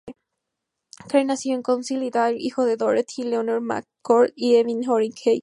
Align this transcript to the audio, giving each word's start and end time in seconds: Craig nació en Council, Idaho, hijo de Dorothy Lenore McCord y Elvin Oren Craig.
Craig 1.07 1.27
nació 1.27 1.53
en 1.53 1.61
Council, 1.61 2.01
Idaho, 2.01 2.31
hijo 2.35 2.65
de 2.65 2.75
Dorothy 2.75 3.21
Lenore 3.21 3.59
McCord 3.61 4.31
y 4.35 4.55
Elvin 4.55 4.89
Oren 4.89 5.11
Craig. 5.11 5.39